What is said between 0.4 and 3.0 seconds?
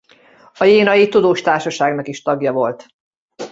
A jenai tudós társaságnak is tagja volt.